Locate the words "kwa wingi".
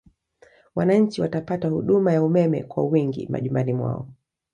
2.63-3.27